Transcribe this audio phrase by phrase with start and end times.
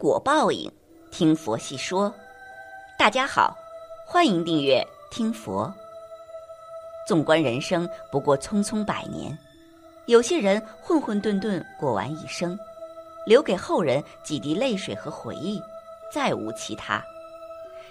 [0.00, 0.72] 果报应，
[1.10, 2.10] 听佛细说。
[2.98, 3.54] 大家好，
[4.06, 5.70] 欢迎订阅听佛。
[7.06, 9.38] 纵观人生，不过匆匆百年，
[10.06, 12.58] 有些人混混沌沌过完一生，
[13.26, 15.62] 留给后人几滴泪水和回忆，
[16.10, 17.02] 再无其他；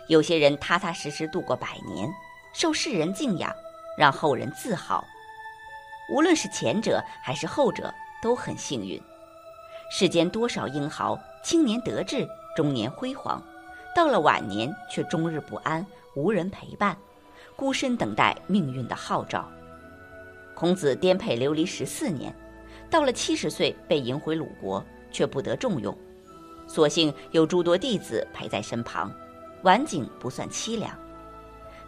[0.07, 2.11] 有些人踏踏实实度过百年，
[2.55, 3.55] 受世人敬仰，
[3.95, 5.05] 让后人自豪。
[6.11, 8.99] 无论是前者还是后者，都很幸运。
[9.91, 13.41] 世间多少英豪，青年得志，中年辉煌，
[13.95, 15.85] 到了晚年却终日不安，
[16.15, 16.95] 无人陪伴，
[17.55, 19.49] 孤身等待命运的号召。
[20.53, 22.31] 孔子颠沛流离十四年，
[22.87, 25.97] 到了七十岁被迎回鲁国，却不得重用，
[26.67, 29.11] 所幸有诸多弟子陪在身旁，
[29.63, 30.95] 晚景不算凄凉。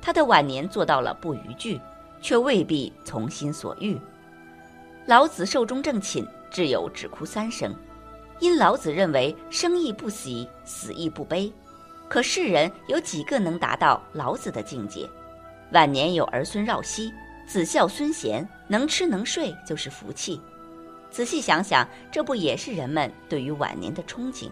[0.01, 1.79] 他的晚年做到了不逾矩，
[2.19, 3.95] 却未必从心所欲。
[5.05, 7.71] 老子寿终正寝，挚友只哭三声。
[8.41, 11.53] 因老子认为生亦不喜，死亦不悲，
[12.09, 15.07] 可世人有几个能达到老子的境界？
[15.73, 17.13] 晚年有儿孙绕膝，
[17.47, 20.41] 子孝孙贤，能吃能睡就是福气。
[21.11, 24.49] 仔细想想，这不也是人们对于晚年的憧憬？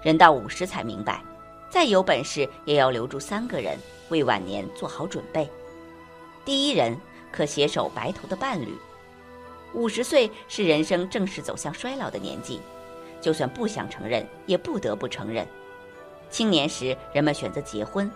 [0.00, 1.22] 人到五十才明白，
[1.68, 3.76] 再有本事也要留住三个人，
[4.08, 5.46] 为晚年做好准备。
[6.46, 6.96] 第一人
[7.30, 8.74] 可携手白头的伴侣。
[9.74, 12.58] 五十岁是人生正式走向衰老的年纪。
[13.26, 15.44] 就算不想承认，也不得不承认。
[16.30, 18.08] 青年时，人们选择结婚，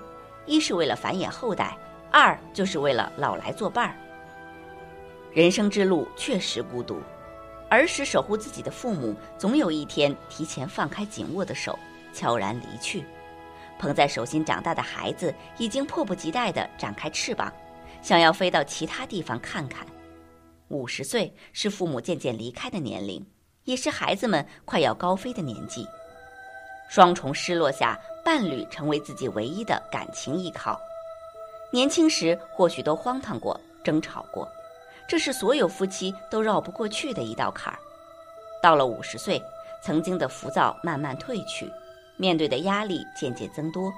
[0.46, 1.76] 一是为了繁衍后代，
[2.12, 3.96] 二就是为了老来作伴儿。
[5.32, 7.00] 人生之路确实孤独，
[7.68, 11.76] 儿时守护自己的父母，总有一天提前放开紧握的手，
[12.12, 13.04] 悄然离去。
[13.80, 17.52] 捧在手心长大的孩子，已经迫不及待地展开翅膀，
[18.00, 19.84] 想要飞到其他地方看看。
[20.68, 23.26] 五十岁是父母渐渐离开的年龄。
[23.70, 25.88] 也是孩子们快要高飞的年纪，
[26.88, 30.76] 双重失落下，伴侣成为自己唯一的感情依靠。
[31.70, 34.48] 年轻时或许都荒唐过、争吵过，
[35.06, 37.78] 这是所有夫妻都绕不过去的一道坎儿。
[38.60, 39.40] 到了五十岁，
[39.80, 41.72] 曾经的浮躁慢慢褪去，
[42.16, 43.92] 面对的压力渐渐增多，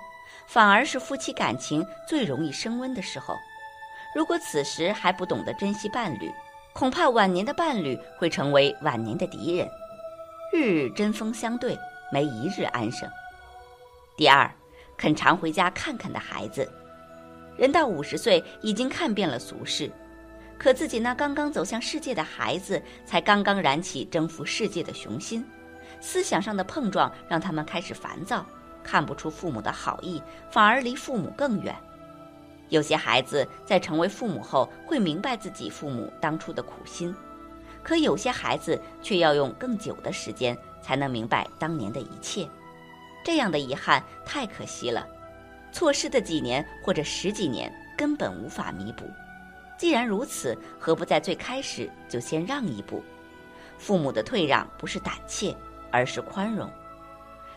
[0.46, 3.34] 反而是夫妻感情最容易升温的时候。
[4.14, 6.30] 如果此时还不懂得珍惜伴侣，
[6.72, 9.68] 恐怕晚年的伴侣会成为晚年的敌人，
[10.52, 11.78] 日日针锋相对，
[12.10, 13.08] 没一日安生。
[14.16, 14.50] 第二，
[14.96, 16.68] 肯常回家看看的孩子，
[17.56, 19.90] 人到五十岁已经看遍了俗世，
[20.58, 25.44] 可自己那刚刚走向世界的孩子，才刚刚燃起征服世界的雄心，
[26.00, 28.44] 思想上的碰撞让他们开始烦躁，
[28.82, 31.76] 看不出父母的好意，反而离父母更远。
[32.72, 37.14] 有些孩子在成为父母后会明白自己父母当初的苦心，
[37.82, 42.48] 可有些孩子却要用更久的时间才能明白当年的一切，
[43.22, 45.06] 这样的遗憾太可惜了。
[45.70, 49.04] 错失的几年或者十几年根本无法弥补。
[49.76, 53.02] 既然如此，何不在最开始就先让一步？
[53.76, 55.54] 父母的退让不是胆怯，
[55.90, 56.70] 而是宽容。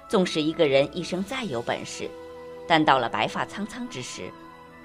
[0.09, 2.09] 纵使一个人一生再有本事，
[2.68, 4.30] 但到了白发苍苍之时，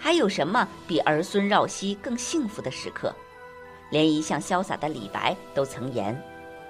[0.02, 3.14] 还有什么比儿孙绕膝更幸福的时刻？
[3.90, 6.18] 连一向潇洒的李白都曾言：“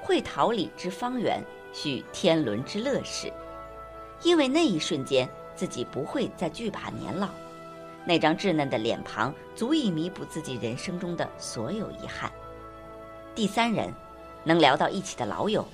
[0.02, 1.40] 会桃李之方圆，
[1.72, 3.32] 续天伦之乐事。”
[4.24, 7.28] 因为那一瞬间，自己不会再惧怕年老，
[8.04, 12.30] 那张稚嫩的脸庞足以弥补自己人生中的所有遗憾。
[13.32, 13.94] 第三人，
[14.42, 15.64] 能聊到一起的老友，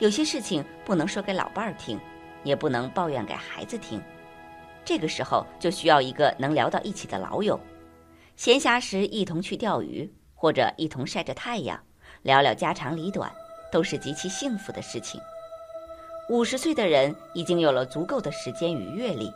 [0.00, 1.98] 有些事情不能说给老伴儿听，
[2.44, 4.02] 也不能抱怨给孩子听。
[4.88, 7.60] 这个时候就需要一个能聊到一起的老友，
[8.36, 11.78] 闲暇时一同去钓鱼，或者一同晒着太阳，
[12.22, 13.30] 聊聊家长里短，
[13.70, 15.20] 都是极其幸福的事情。
[16.30, 19.30] 五十岁的人已经有了足够的时间与阅历，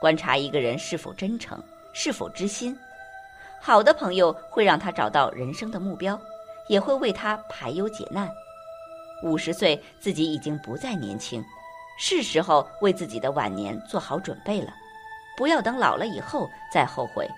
[0.00, 1.60] 观察一个人是否真诚，
[1.92, 2.78] 是否知心。
[3.60, 6.16] 好的朋友会让他找到人生的目标，
[6.68, 8.30] 也会为他排忧解难。
[9.24, 11.44] 五十岁自己已经不再年轻，
[11.98, 14.72] 是时候为自己的晚年做好准备了。
[15.36, 17.28] 不要等老了以后再后悔。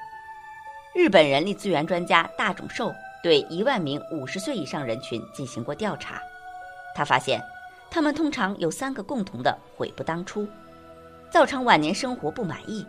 [0.95, 6.21] 日本人力资源专家大冢寿对一万名五十岁以上人群进行过调查，
[6.95, 7.41] 他发现，
[7.91, 10.47] 他们通常有三个共同的悔不当初，
[11.31, 12.87] 造成晚年生活不满意。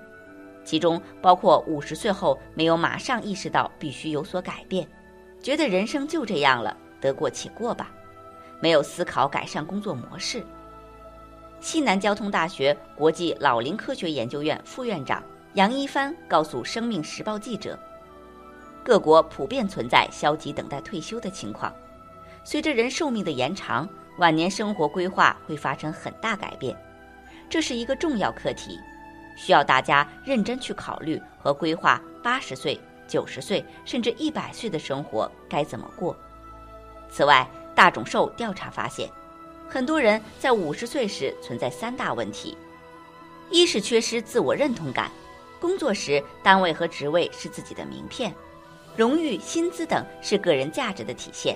[0.64, 4.88] 其中包括五十岁后没有马上意识到必须有所改变，
[5.42, 7.92] 觉得人生就这样了，得过且过吧，
[8.60, 10.44] 没有思考改善工作模式。
[11.60, 15.24] 西南交通大学国际老龄科学研究院副院长
[15.56, 17.80] 杨一帆告诉《生命时报》记者
[18.84, 21.74] ：“各国普遍存在消极等待退休的情况。
[22.44, 26.78] 随着人寿命的延长，晚年生活规划会发生很大改变，
[27.50, 28.78] 这是一个重要课题，
[29.36, 36.16] 需要大家认真去考虑和规划八十岁、九十岁甚至一百岁的生活该怎么过。
[37.10, 39.10] 此外，大众寿调查发现，
[39.68, 42.58] 很多人在五十岁时存在三大问题：
[43.50, 45.12] 一是缺失自我认同感，
[45.60, 48.34] 工作时单位和职位是自己的名片，
[48.96, 51.56] 荣誉、薪资等是个人价值的体现；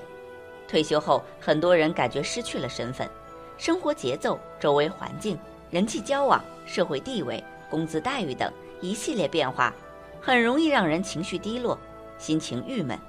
[0.68, 3.10] 退休后，很多人感觉失去了身份，
[3.58, 5.38] 生活节奏、周围环境、
[5.70, 8.52] 人际交往、社会地位、工资待遇等
[8.82, 9.74] 一系列变化，
[10.20, 11.78] 很容易让人情绪低落，
[12.18, 13.00] 心情郁闷，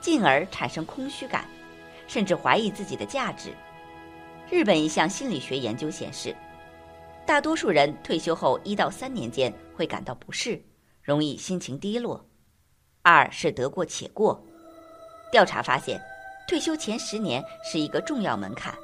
[0.00, 1.44] 进而产生空虚感。
[2.08, 3.50] 甚至怀疑自己的价值。
[4.52, 6.36] 日本一项心理学研究显示，
[7.24, 10.62] 大多数人退休后一到三年间会感到不适，
[11.00, 12.22] 容易心情低落。
[13.00, 14.44] 二是得过且过。
[15.30, 15.98] 调查发现，
[16.46, 18.74] 退休前十年是一个重要门槛。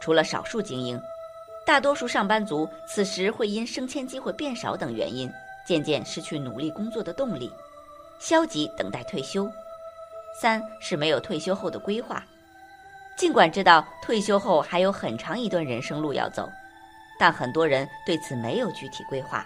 [0.00, 0.96] 除了少数精英，
[1.66, 5.28] 大多数上班族此时会因升迁机会变少等原因，
[5.66, 7.52] 渐渐失去努力工作的动力，
[8.20, 9.50] 消极等待退休。
[10.40, 12.24] 三是没有退休后的规划。
[13.20, 16.48] 尽管知道退休后还有很长一段人生路要走，
[17.18, 19.44] 但很多人对此没有具体规划，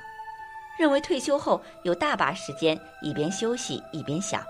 [0.79, 4.41] 认为退休后有大把时间一边休息一边想。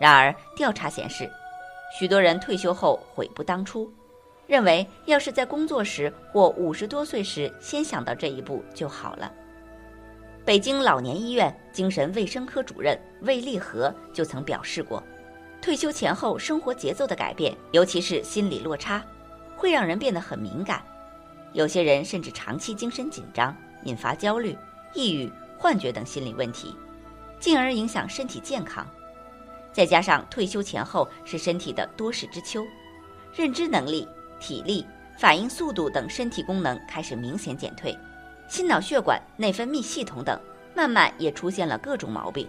[0.00, 1.28] 然而，调查显示，
[1.98, 3.92] 许多人退休后悔不当初，
[4.46, 9.32] 认为要是在工作时或五十多岁时先想到这一步就好了。
[10.44, 15.02] 北京老年医院精神卫生科主任魏立和就曾表示过。
[15.60, 19.04] 退休前后生活节奏的改变，尤其是心理落差，
[19.56, 20.82] 会让人变得很敏感。
[21.52, 24.56] 有些人甚至长期精神紧张，引发焦虑、
[24.94, 26.76] 抑郁、幻觉等心理问题，
[27.40, 28.86] 进而影响身体健康。
[29.72, 32.64] 再加上退休前后是身体的多事之秋，
[33.34, 34.06] 认知能力、
[34.38, 34.86] 体力、
[35.18, 37.96] 反应速度等身体功能开始明显减退，
[38.48, 40.38] 心脑血管、内分泌系统等
[40.74, 42.46] 慢慢也出现了各种毛病。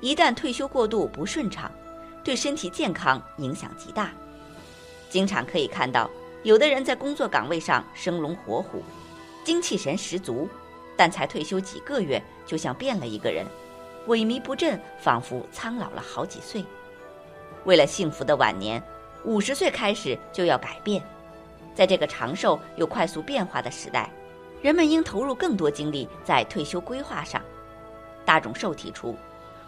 [0.00, 1.70] 一旦退休过渡不顺畅，
[2.30, 4.12] 对身体健康影响极大，
[5.08, 6.08] 经常可以看到
[6.44, 8.84] 有的人在工作岗位上生龙活虎，
[9.42, 10.48] 精气神十足，
[10.96, 13.44] 但才退休几个月就像变了一个人，
[14.06, 16.64] 萎靡不振，仿佛苍老了好几岁。
[17.64, 18.80] 为了幸福的晚年，
[19.24, 21.02] 五十岁开始就要改变。
[21.74, 24.08] 在这个长寿又快速变化的时代，
[24.62, 27.42] 人们应投入更多精力在退休规划上。
[28.24, 29.16] 大众寿提出，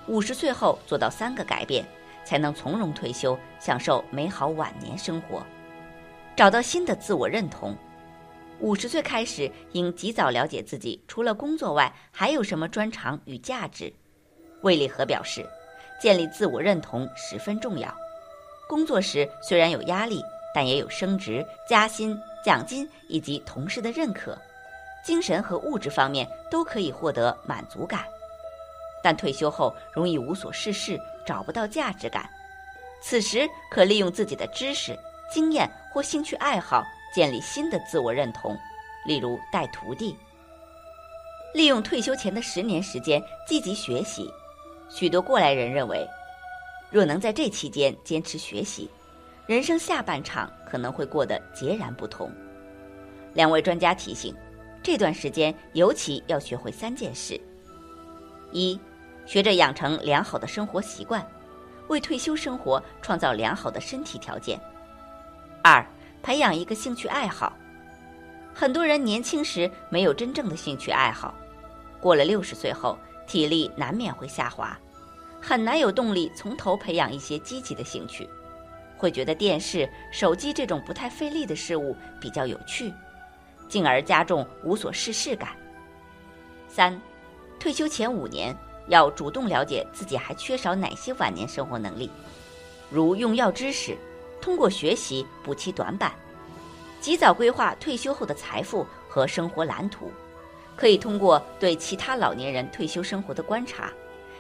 [0.06, 1.84] 五十岁后做到三个改变。
[2.24, 5.42] 才能从容退休，享受美好晚年生活，
[6.36, 7.76] 找到新的自我认同。
[8.60, 13.92] 五十岁开始，应及早了解自己除了工作外还有什么专长与价值。
[14.62, 15.44] 魏立和表示，
[16.00, 17.92] 建立自我认同十分重要。
[18.69, 20.22] 工作时虽然有压力，
[20.54, 24.38] 但也有升职、加薪、奖金以及同事的认可，
[25.04, 28.04] 精神和物质方面都可以获得满足感。
[29.02, 31.00] 但退休后容易无所事事。
[31.25, 32.28] 找不到价值感，
[33.00, 34.99] 此时可利用自己的知识、
[35.32, 36.84] 经验或兴趣爱好
[37.14, 38.58] 建立新的自我认同，
[39.06, 40.16] 例如带徒弟。
[41.54, 44.28] 利用退休前的十年时间积极学习。
[44.88, 46.05] 许多过来人认为，
[46.90, 48.90] 若能在这期间坚持学习，
[49.46, 52.29] 人生下半场可能会过得截然不同。
[53.32, 54.34] 两位专家提醒，
[54.82, 57.41] 这段时间尤其要学会三件事：
[58.50, 58.76] 一。
[59.24, 61.26] 学着养成良好的生活习惯，
[61.88, 64.60] 为退休生活创造良好的身体条件。
[65.62, 65.84] 二、
[66.22, 67.52] 培养一个兴趣爱好。
[68.55, 71.34] 很多人年轻时没有真正的兴趣爱好，
[72.00, 74.79] 过了六十岁后，体力难免会下滑，
[75.41, 78.29] 很难有动力从头培养一些积极的兴趣，
[78.98, 82.93] 会觉得电视、手机这种不太费力的事物比较有趣，
[83.69, 85.50] 进而加重无所事事感。
[86.69, 87.00] 三、
[87.58, 88.55] 退休前五年。
[88.89, 92.10] 要主动了解自己还缺少哪些晚年生活能力，
[92.91, 93.96] 如用药知识，
[94.41, 96.12] 通过学习补齐短板，
[97.01, 100.10] 及早规划退休后的财富和生活蓝图。
[100.74, 103.93] 可以通过对其他老年人退休生活的观察，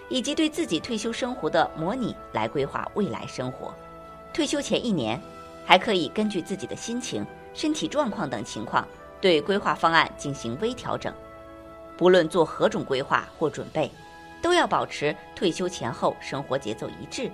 [0.08, 3.72] 以及对自己退休生活的模拟来规划未来生活。
[4.32, 5.20] 退休前一年，
[5.64, 8.86] 还可以根据自己的心情、身体状况等情况，
[9.20, 11.12] 对规划方案进行微调整。
[11.98, 13.90] 不论做何种规划或准备。
[14.42, 17.30] 都要保持退休前后生活节奏一致，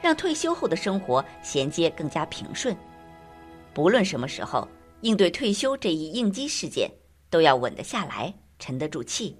[0.00, 2.74] 让退休后的生活衔接更加平顺。
[3.74, 4.66] 不论什么时候
[5.02, 6.90] 应对退休这一应激事件，
[7.28, 9.36] 都要稳得下来，沉得住气。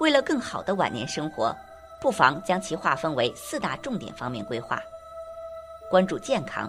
[0.00, 1.54] 为了更好的晚年生活，
[2.00, 4.80] 不妨将其划分为四大重点方面规划：
[5.90, 6.68] 关注健康，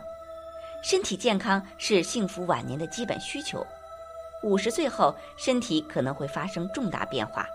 [0.84, 3.66] 身体健康是幸福晚年的基本需求。
[4.44, 7.48] 五十岁后，身体可能会发生重大变化，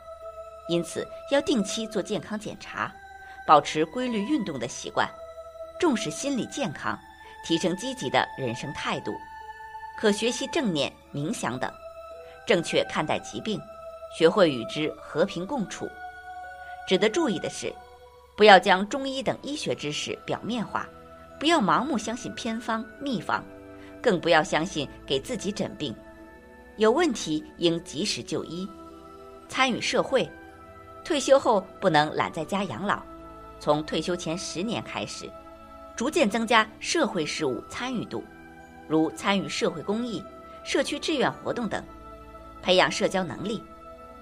[0.69, 2.93] 因此要定期做健康检查，
[3.47, 5.09] 保持规律运动的习惯，
[5.79, 6.99] 重视心理健康，
[7.45, 9.13] 提升积极的人生态度，
[9.97, 11.71] 可学习正念、冥想等，
[12.47, 13.61] 正确看待疾病，
[14.19, 15.89] 学会与之和平共处。
[16.89, 17.73] 值得注意的是，
[18.37, 20.89] 不要将中医等医学知识表面化，
[21.39, 23.45] 不要盲目相信偏方秘方，
[24.03, 25.95] 更不要相信给自己诊病。
[26.77, 28.69] 有问题应及时就医，
[29.49, 30.29] 参与社会。
[31.07, 33.01] 退休后不能懒在家养老，
[33.61, 35.31] 从退休前十年开始，
[35.95, 38.25] 逐渐增加社会事务参与度，
[38.89, 40.21] 如参与社会公益、
[40.65, 41.81] 社区志愿活动等，
[42.61, 43.63] 培养社交能力。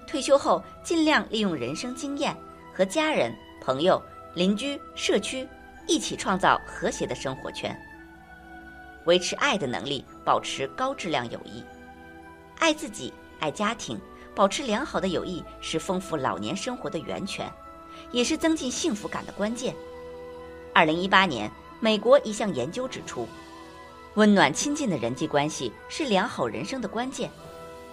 [0.05, 2.37] 退休后尽量利用人生经验，
[2.71, 3.99] 和家人、朋友、
[4.35, 5.47] 邻居、社区
[5.87, 7.75] 一起创造和谐的生活圈，
[9.05, 11.63] 维持爱的能力，保持高质量友谊。
[12.59, 13.99] 爱自己，爱家庭，
[14.35, 17.49] 保持良好的友谊是丰富老年生活的源泉，
[18.11, 19.73] 也是增进幸福感的关键。
[20.73, 21.49] 二零一八年，
[21.79, 23.25] 美国一项研究指出，
[24.15, 27.31] 温暖亲近的人际关系是良好人生的关键。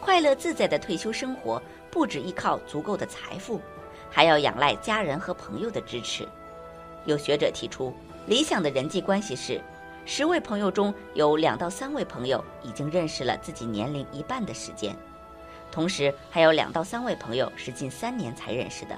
[0.00, 3.61] 快乐自在的退休生活不只依靠足够的财富，
[4.11, 6.26] 还要仰赖家人和朋友的支持。
[7.04, 7.94] 有学者提出，
[8.26, 9.61] 理想的人际关系是。
[10.04, 14.96] 十位朋友中有两到三位朋友已经认识了自己年龄一半的时间，
[15.72, 18.96] 同时还有两到三位朋友是近三年才认识的。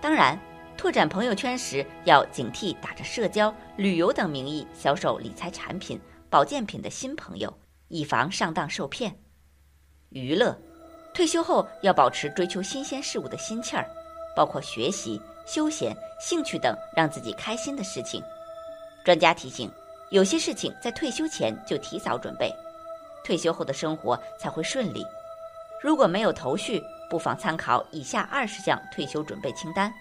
[0.00, 0.38] 当然，
[0.76, 6.00] 拓展朋友圈时要警惕打着社交、旅游等名义销售理财产品、
[6.30, 7.52] 保健品的新朋友，
[7.88, 9.12] 以防上当受骗。
[10.10, 10.56] 娱乐，
[11.12, 13.84] 退休后要保持追求新鲜事物的心气儿，
[14.36, 18.22] 包括学习、休闲、兴趣等让自己开心的事情。
[19.04, 19.70] 专家提醒。
[20.10, 22.50] 有些事情在退休前就提早准备，
[23.22, 25.04] 退休后的生活才会顺利。
[25.82, 29.92] 如果没有头绪，不妨参考以下二十项退休准备清单：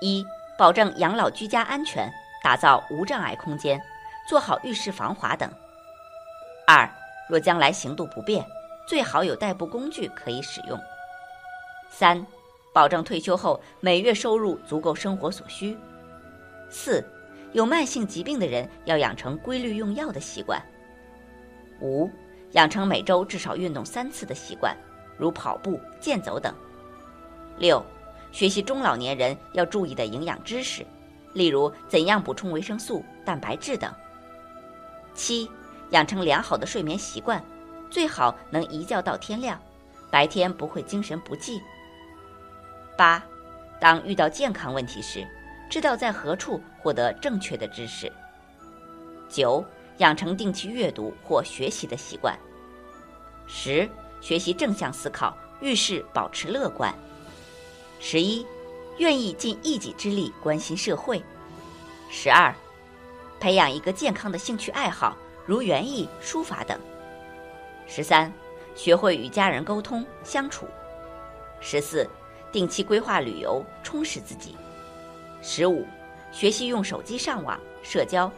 [0.00, 0.24] 一、
[0.58, 2.10] 保证养老居家安全，
[2.44, 3.80] 打造无障碍空间，
[4.28, 5.48] 做好浴室防滑等；
[6.66, 6.88] 二、
[7.28, 8.44] 若将来行动不便，
[8.86, 10.78] 最好有代步工具可以使用；
[11.90, 12.26] 三、
[12.72, 15.74] 保证退休后每月收入足够生活所需；
[16.68, 17.04] 四。
[17.52, 20.62] 有慢性疾病的人要养成规律用药的习惯。
[21.80, 22.08] 五，
[22.52, 24.76] 养成每周至少运动三次的习惯，
[25.16, 26.54] 如跑步、健走等。
[27.58, 27.84] 六，
[28.32, 30.84] 学习中老年人要注意的营养知识，
[31.32, 33.92] 例如怎样补充维生素、蛋白质等。
[35.14, 35.50] 七，
[35.90, 37.42] 养成良好的睡眠习惯，
[37.90, 39.60] 最好能一觉到天亮，
[40.10, 41.60] 白天不会精神不济。
[42.96, 43.22] 八，
[43.78, 45.26] 当遇到健康问题时。
[45.70, 48.12] 知道在何处获得正确的知识。
[49.28, 49.64] 九，
[50.00, 52.36] 养成定期阅读或学习的习惯。
[53.46, 53.88] 十，
[54.20, 56.92] 学习正向思考，遇事保持乐观。
[58.00, 58.44] 十一，
[58.98, 61.22] 愿意尽一己之力关心社会。
[62.10, 62.54] 十二，
[63.38, 65.14] 培养一个健康的兴趣爱好，
[65.44, 66.80] 如园艺、书法等。
[67.86, 68.32] 十三，
[68.74, 70.66] 学会与家人沟通相处。
[71.60, 72.08] 十四，
[72.50, 74.56] 定期规划旅游，充实自己。
[75.42, 75.86] 十五，
[76.32, 78.32] 学习用手机上网社交。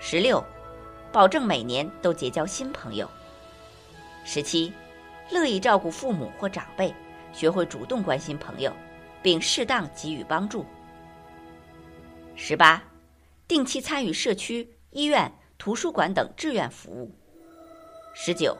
[0.00, 0.42] 十六，
[1.12, 3.08] 保证每年都结交新朋友。
[4.24, 4.72] 十七，
[5.30, 6.94] 乐意照顾父母或长辈，
[7.32, 8.72] 学会主动关心朋友，
[9.22, 10.64] 并适当给予帮助。
[12.36, 12.80] 十八，
[13.48, 17.10] 定期参与社区、医院、图书馆等志愿服务。
[18.14, 18.56] 十九，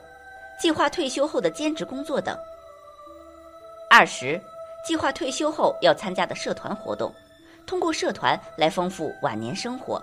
[0.61, 2.37] 计划退休后的兼职工作等。
[3.88, 4.40] 二十，
[4.85, 7.14] 计划退休后要参加的社团活动。
[7.64, 10.02] 通过社团来丰富晚年生活，